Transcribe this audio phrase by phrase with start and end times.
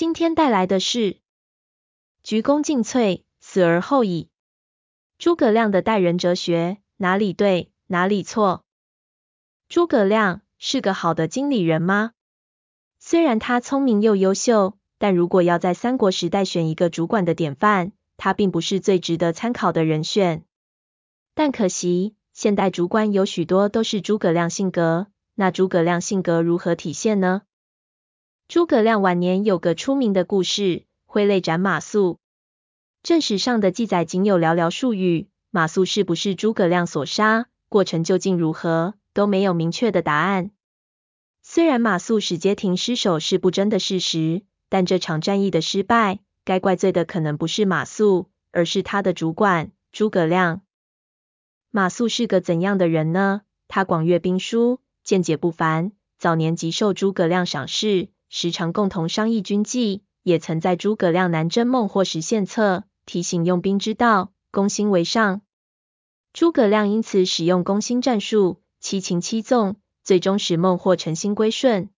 [0.00, 1.18] 今天带来的是
[2.22, 4.30] 鞠躬尽瘁，死而后已。
[5.18, 8.64] 诸葛亮的待人哲学哪里对，哪里错？
[9.68, 12.12] 诸葛亮是个好的经理人吗？
[12.98, 20.46] 虽然他聪明又优秀，但如果要在三国时代选一个主管的典范，他并不是最值得参考的人选。
[21.34, 27.42] 但可惜，现代主管有许多都是诸葛亮性格，那诸葛亮性格如何体现呢？
[28.50, 32.16] 诸葛亮晚年有个出名的故事，挥泪斩马谡。
[33.00, 40.50] 正史上的记载仅有寥寥数语，马谡是不是诸葛亮所杀，过程究竟如何，都没有明确的答案。
[41.42, 50.62] 虽然马谡使街亭失守是不争的事实，但这场战役的失败，该怪罪的可能不是马谡，而是他的主管诸葛亮。
[51.70, 53.42] 马谡是个怎样的人呢？
[53.68, 65.42] 他广阅兵书，见解不凡，早年极受诸葛亮赏识，时常共同商议军计，也曾在诸葛亮南征孟获时献策，提醒用兵之道，攻心为上。
[66.32, 71.90] 诸葛亮因此使用攻心战术，七擒七纵，最终使孟获诚心归顺。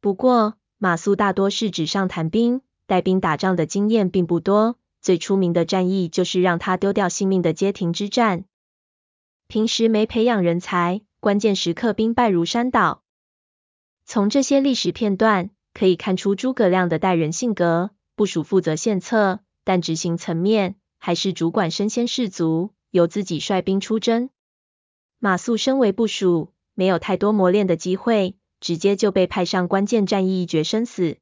[0.00, 8.44] 不过，马谡大多是纸上谈兵，带兵打仗的经验并不多，最出名的战役就是让他丢掉性命的街亭之战。
[9.48, 13.02] 平时没培养人才，关键时刻兵败如山倒。
[14.06, 24.30] 从这些历史片段可以看出，诸葛亮的待人性格，部属负责献策，但执行层面还是主管身先士卒，由自己率兵出征。
[25.18, 31.18] 马谡身为部署，没有太多磨练的机会，直接就被派上关键战役，一决生死。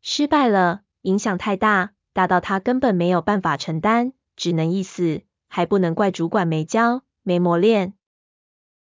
[0.00, 7.02] 失败了，影响太大，大到他根本没有办法承担，只能一死，还不能怪主管没教。
[7.24, 7.92] 没磨练，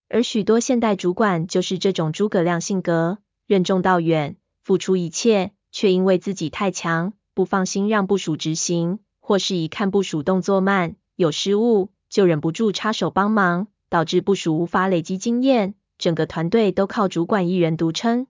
[0.10, 18.28] 而许多现代主管就是这种诸葛亮性格，任重道远，付出一切，却因为自己太强，不放心让部属执行，或是一看部署动作慢，有失误，就忍不住插手帮忙，导致部署无法累积经验，整个团队都靠主管一人独撑。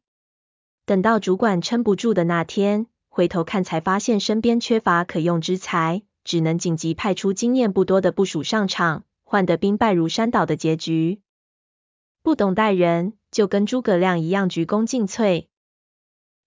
[0.85, 9.03] 等到主管撑不住的那天，回头看才发现身边缺乏可用之才，只能紧急派出经验不多的部署上场。
[9.25, 11.22] 换得兵败如山倒的结局。
[12.23, 15.47] 不懂待人，就跟诸葛亮一样鞠躬尽瘁。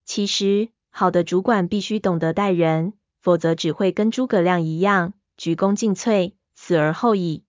[0.06, 7.44] 其实，好的主管必须懂得待人，否则只会跟诸葛亮一样鞠躬尽瘁，死而后已。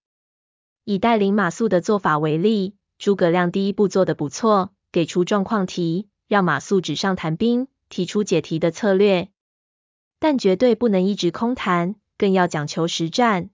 [0.84, 9.30] 以带领马谡的做法为例，诸葛亮第一步做得不错，给出状况题，让马谡纸上谈兵，提出解题的策略。
[10.20, 13.52] 但绝对不能一直空谈，更要讲求实战。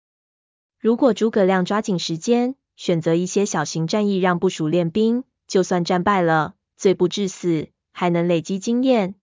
[0.80, 9.16] 如果诸葛亮抓紧时间，选择一些小型战役让部署练兵，就算战败了，罪不至死，还能累积经验。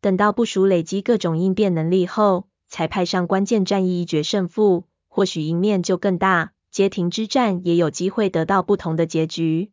[0.00, 9.70] 等到部署累积各种应变能力后，才派上关键战役一决胜负，或许赢面就更大，街亭之战也有机会得到不同的结局。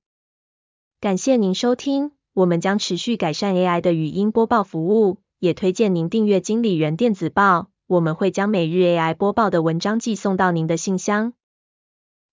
[0.99, 7.69] 感谢您收听，我们将持续改善 AI 的语音播报服务，也推荐您订阅经理人电子报。
[7.85, 11.33] 我们会将每日 AI 播报的文章寄送到您的信箱。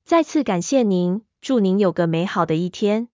[0.04, 3.08] 再次感谢您，祝您有个美好的一天。